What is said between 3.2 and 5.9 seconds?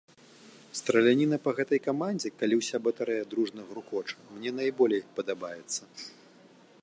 дружна грукоча, мне найболей падабаецца.